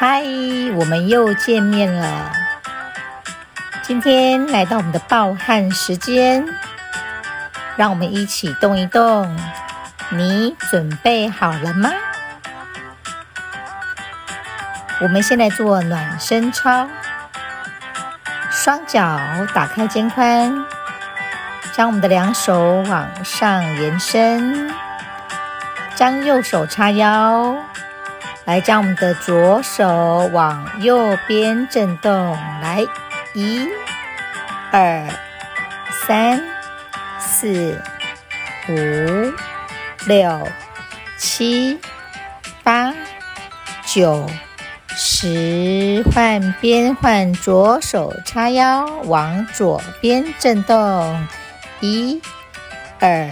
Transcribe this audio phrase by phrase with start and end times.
[0.00, 0.22] 嗨，
[0.76, 2.30] 我们又见面了。
[3.82, 6.46] 今天来到我们的暴汗时间，
[7.74, 9.36] 让我们一起动一动。
[10.10, 11.90] 你准备好了吗？
[15.00, 16.86] 我们先来做暖身操，
[18.52, 19.18] 双脚
[19.52, 20.64] 打开肩宽，
[21.72, 24.72] 将我们的两手往上延伸，
[25.96, 27.56] 将右手叉腰。
[28.48, 29.86] 来，将我们的左手
[30.32, 32.82] 往右边震动，来，
[33.34, 33.68] 一、
[34.72, 35.06] 二、
[36.06, 36.42] 三、
[37.18, 37.78] 四、
[38.70, 38.72] 五、
[40.06, 40.48] 六、
[41.18, 41.78] 七、
[42.62, 42.94] 八、
[43.84, 44.26] 九、
[44.96, 51.28] 十，换边，换左手叉腰，往左边震动，
[51.80, 52.22] 一、
[52.98, 53.28] 二、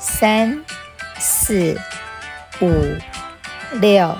[0.00, 0.64] 三、
[1.18, 1.78] 四、
[2.62, 2.96] 五、
[3.72, 4.16] 六。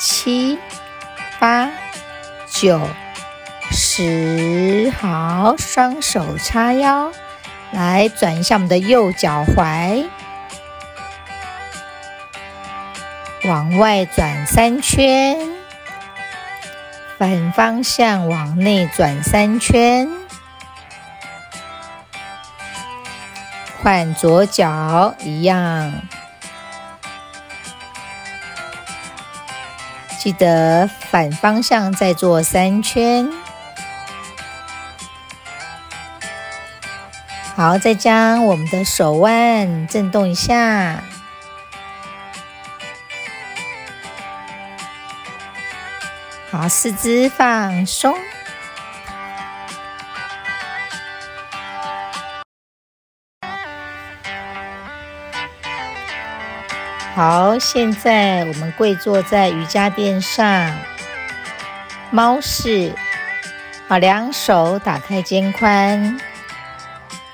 [0.00, 0.58] 七、
[1.38, 1.70] 八、
[2.48, 2.80] 九、
[3.70, 7.12] 十，好，双手叉腰，
[7.70, 10.06] 来转一下我们的右脚踝，
[13.44, 15.36] 往外转三圈，
[17.18, 20.08] 反方向往内转三圈，
[23.82, 25.92] 换左脚一样。
[30.20, 33.26] 记得反方向再做三圈，
[37.56, 41.02] 好，再将我们的手腕震动一下，
[46.50, 48.14] 好，四肢放松。
[57.12, 60.74] 好，现在我们跪坐在瑜伽垫上，
[62.10, 62.94] 猫式。
[63.88, 66.20] 好，两手打开肩宽，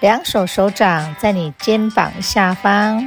[0.00, 3.06] 两手手掌在你肩膀下方，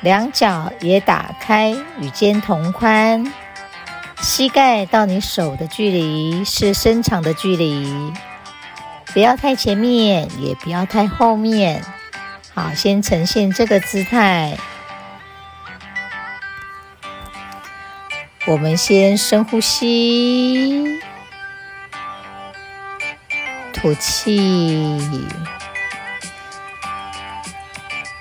[0.00, 3.30] 两脚也打开，与肩同宽，
[4.22, 8.12] 膝盖到你手的距离是伸长的距离，
[9.12, 11.84] 不要太前面，也不要太后面。
[12.54, 14.56] 好，先呈现这个姿态。
[18.50, 20.98] 我们先深呼吸，
[23.72, 24.98] 吐气。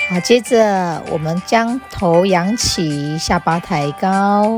[0.08, 4.56] 好，接着我们将头仰起，下巴抬高，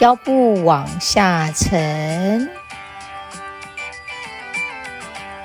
[0.00, 2.50] 腰部往下沉。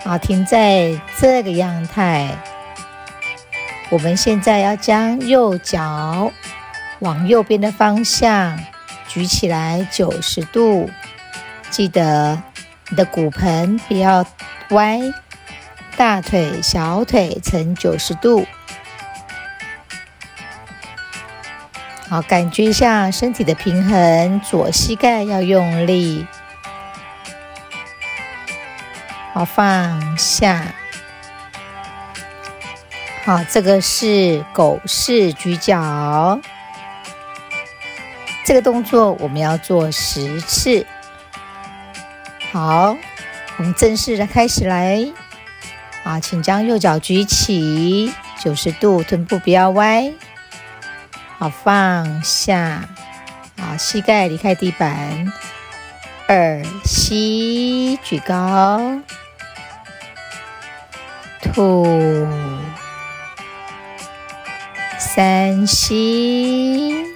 [0.03, 2.35] 好，停在这个样态。
[3.91, 6.31] 我们现在要将右脚
[6.97, 8.57] 往右边的方向。
[9.13, 10.89] 举起来九十度，
[11.69, 12.41] 记得
[12.89, 14.25] 你的骨盆不要
[14.71, 14.99] 歪，
[15.95, 18.47] 大腿、小腿呈九十度。
[22.09, 26.25] 好，感觉一下身体的平衡，左膝盖要用力。
[29.33, 30.73] 好，放下。
[33.25, 36.39] 好，这个是狗式举脚。
[38.45, 40.85] 这个动作我们要做十次。
[42.51, 42.95] 好，
[43.57, 45.07] 我们正式的开始来。
[46.03, 50.11] 啊，请将右脚举起九十度，臀部不要歪。
[51.37, 52.83] 好，放下。
[53.57, 55.31] 好，膝盖离开地板。
[56.27, 58.99] 二吸，举高。
[61.41, 62.27] 吐。
[64.99, 67.12] 三吸。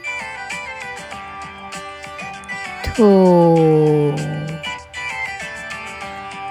[2.98, 4.12] 吐，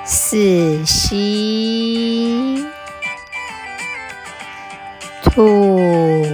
[0.04, 2.64] 四吸，
[5.24, 6.24] 吐，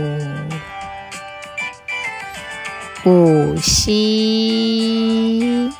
[3.07, 5.73] 五吸，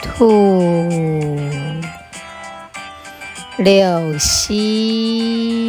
[0.00, 1.38] 吐，
[3.58, 5.65] 六吸，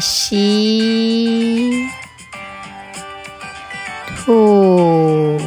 [0.00, 1.88] 吸，
[4.16, 5.38] 吐，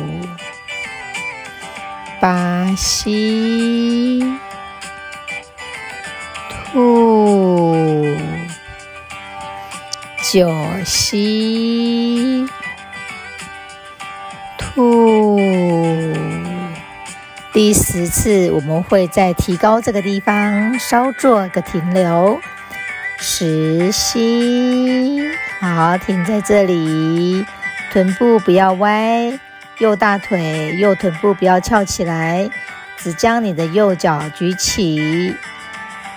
[2.22, 4.24] 八吸，
[6.72, 7.76] 吐，
[10.32, 10.50] 九
[10.86, 12.48] 吸，
[14.58, 15.40] 吐。
[17.52, 22.40] 第十次，我们会在提高这个地方稍做个停留。
[23.24, 25.18] 实吸，
[25.62, 27.46] 好，停在这里，
[27.90, 29.40] 臀部不要歪，
[29.80, 32.50] 右大腿、右臀部不要翘起来，
[32.98, 35.34] 只将你的右脚举起，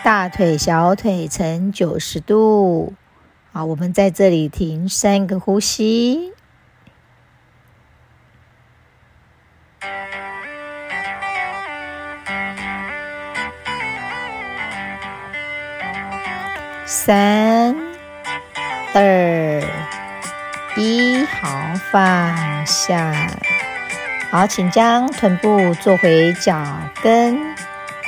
[0.03, 2.93] 大腿、小腿呈九十度。
[3.53, 6.33] 好，我们在这里停三个呼吸。
[16.89, 17.75] 三、
[18.95, 19.61] 二、
[20.77, 21.51] 一，好，
[21.91, 23.13] 放下。
[24.31, 26.65] 好，请将臀部坐回脚
[27.03, 27.37] 跟，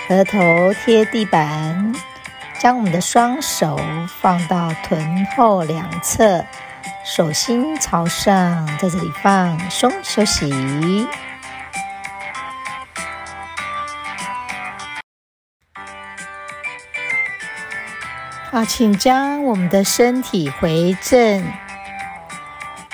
[0.09, 1.93] 额头贴地板，
[2.61, 3.81] 将我们的双手
[4.21, 6.45] 放到臀后两侧，
[7.05, 11.05] 手心朝上，在这里放松休息。
[18.59, 21.45] 啊，请将我们的身体回正，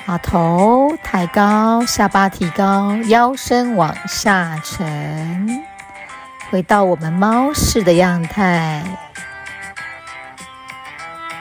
[0.04, 5.64] 把头抬高，下巴提高，腰身往下沉，
[6.50, 8.84] 回到我们猫式的样态。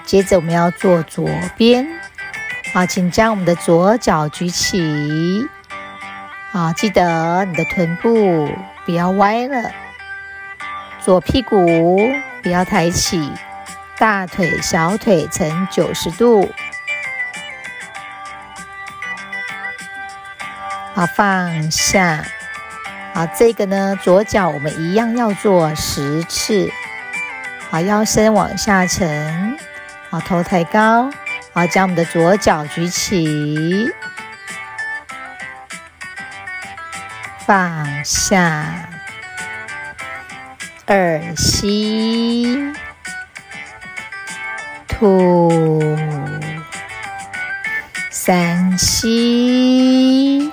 [0.05, 1.85] 接着我们要做左边，
[2.73, 5.45] 啊，请将我们的左脚举起，
[6.53, 8.49] 啊，记得你的臀部
[8.85, 9.69] 不要歪了，
[11.01, 11.99] 左屁股
[12.41, 13.29] 不要抬起。
[13.97, 16.51] 大腿、小腿呈九十度，
[20.93, 22.25] 好放下。
[23.13, 26.69] 好，这个呢，左脚我们一样要做十次。
[27.69, 29.57] 好，腰身往下沉，
[30.09, 31.09] 好，头抬高，
[31.53, 33.89] 好，将我们的左脚举起，
[37.45, 38.89] 放下，
[40.87, 42.73] 二吸。
[45.03, 45.81] 吐，
[48.09, 50.49] 三吸，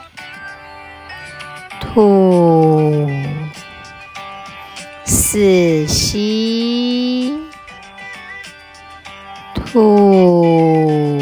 [1.79, 3.09] 吐，
[5.05, 7.33] 四吸，
[9.55, 11.21] 吐，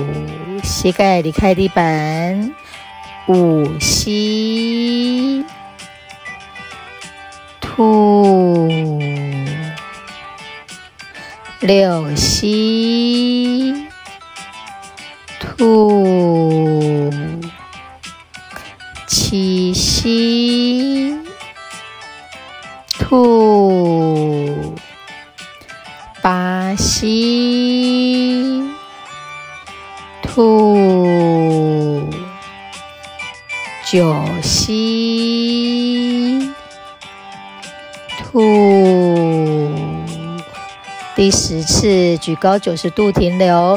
[0.64, 2.54] 膝盖离开地板，
[3.26, 5.44] 五吸，
[7.60, 9.17] 吐。
[11.68, 13.74] 六吸，
[15.38, 17.10] 吐；
[19.06, 21.14] 七吸，
[22.98, 24.74] 吐；
[26.22, 28.64] 八吸，
[30.22, 30.40] 吐；
[33.84, 34.87] 九吸，
[41.18, 43.76] 第十次举高九十度停留，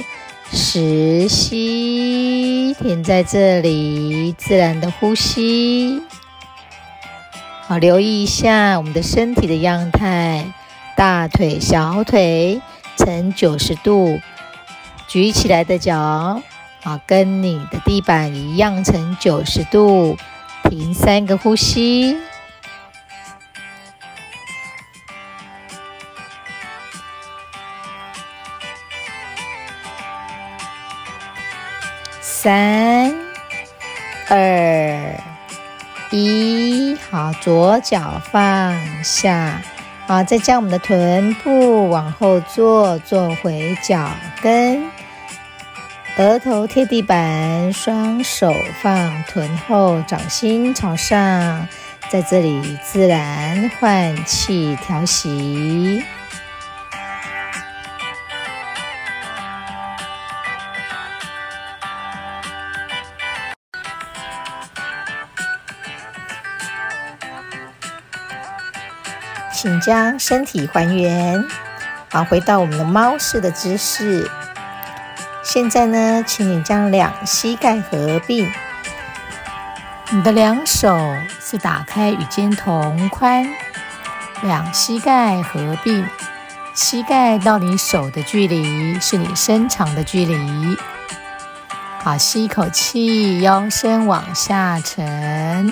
[0.54, 6.04] 十吸，停在这里，自然的呼吸。
[7.66, 10.54] 好，留意一下我们的身体的样态，
[10.96, 12.62] 大腿、小腿
[12.96, 14.20] 呈九十度，
[15.08, 15.98] 举起来的脚
[16.84, 20.16] 啊，跟你的地板一样呈九十度，
[20.70, 22.16] 停三个呼吸。
[32.44, 33.14] 三、
[34.28, 35.16] 二、
[36.10, 39.62] 一，好，左脚放下，
[40.08, 44.10] 好，再将我们的臀部往后坐，坐回脚
[44.42, 44.84] 跟，
[46.18, 51.68] 额头贴地板，双手放臀后，掌心朝上，
[52.10, 56.04] 在这里自然换气调息。
[69.62, 71.46] 请将身体还原，
[72.10, 74.28] 好，回到我们的猫式的姿势。
[75.44, 78.52] 现在呢，请你将两膝盖合并，
[80.10, 80.98] 你的两手
[81.40, 83.48] 是打开与肩同宽，
[84.42, 86.08] 两膝盖合并，
[86.74, 90.76] 膝盖到你手的距离是你伸长的距离。
[92.00, 95.72] 好，吸一口气，腰身往下沉，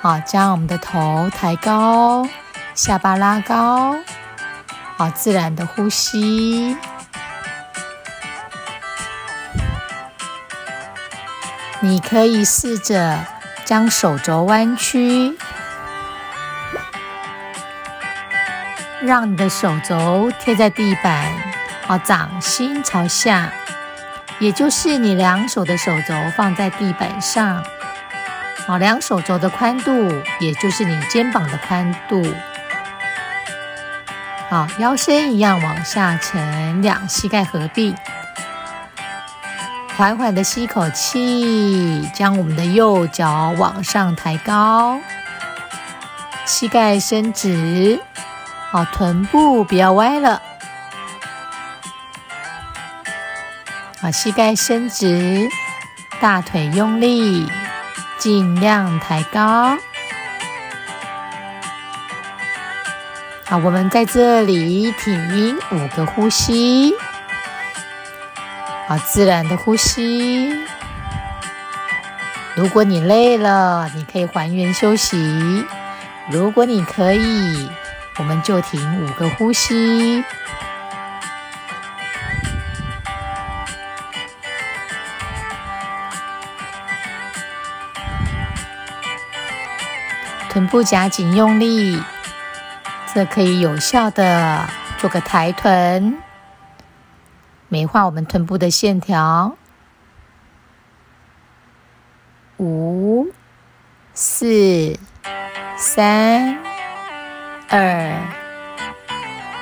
[0.00, 2.26] 好，将我们的头抬高。
[2.82, 3.94] 下巴拉高，
[4.96, 6.74] 好，自然的呼吸。
[11.80, 13.18] 你可以试着
[13.66, 15.36] 将手肘弯曲，
[19.02, 21.30] 让你的手肘贴在地板，
[21.86, 23.52] 好，掌心朝下，
[24.38, 27.62] 也就是你两手的手肘放在地板上。
[28.66, 32.24] 好，两手肘的宽度，也就是你肩膀的宽度。
[34.50, 37.94] 好，腰身一样往下沉，两膝盖合并，
[39.96, 44.98] 缓缓的吸口气，将我们的右脚往上抬高，
[46.46, 48.00] 膝盖伸直，
[48.72, 50.42] 好，臀部不要歪了。
[54.02, 55.48] 把膝盖伸直，
[56.20, 57.48] 大腿用力，
[58.18, 59.76] 尽量抬高。
[63.50, 66.94] 好，我们在这里停五个呼吸，
[68.86, 70.54] 好，自然的呼吸。
[72.54, 75.16] 如果你累了，你可以还原休息；
[76.30, 77.68] 如果你可以，
[78.18, 80.24] 我们就停五个呼吸。
[90.48, 92.00] 臀部夹紧用力，
[93.12, 96.18] 这可以有效的做个抬臀，
[97.68, 99.56] 美化我们臀部的线条。
[102.58, 103.26] 五、
[104.14, 104.96] 四、
[105.76, 106.58] 三、
[107.68, 108.14] 二、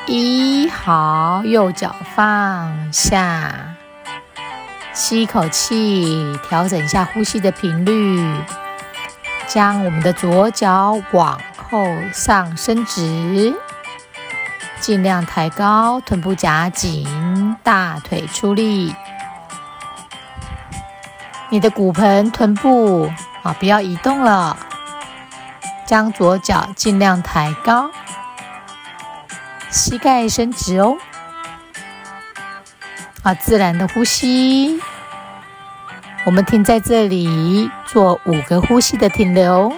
[0.07, 3.77] 一，好，右脚放下，
[4.93, 8.21] 吸一口气，调整一下呼吸的频率。
[9.47, 13.55] 将我们的左脚往后上伸直，
[14.81, 18.95] 尽量抬高，臀部夹紧，大腿出力。
[21.51, 23.11] 你的骨盆、臀部
[23.43, 24.57] 啊，不要移动了。
[25.87, 27.91] 将左脚尽量抬高，
[29.71, 30.97] 膝盖伸直哦。
[33.23, 34.81] 啊，自然的呼吸。
[36.27, 39.73] 我们停在这里，做五个呼吸的停留，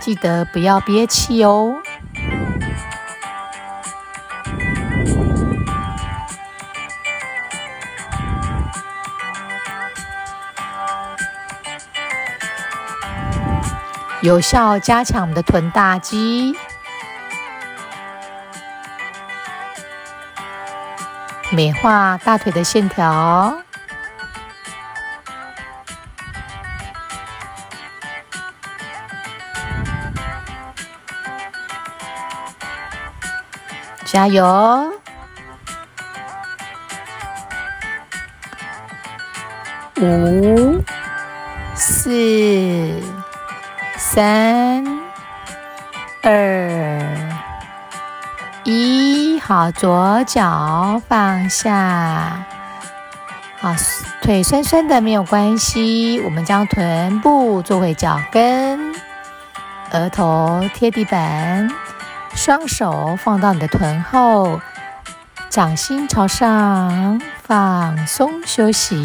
[0.00, 1.76] 记得不要憋气哦。
[14.22, 16.54] 有效加强我们的臀大肌，
[21.52, 23.54] 美化大腿的线条。
[34.10, 34.90] 加油！
[40.00, 40.82] 五、
[41.76, 42.90] 四、
[43.96, 44.84] 三、
[46.24, 47.00] 二、
[48.64, 52.44] 一，好，左脚放下。
[53.60, 53.72] 好，
[54.22, 58.92] 腿酸酸的没有关系，我们将臀部坐回脚跟，
[59.92, 61.70] 额头贴地板。
[62.34, 64.60] 双手放到你的臀后，
[65.48, 68.96] 掌心朝上，放松休息。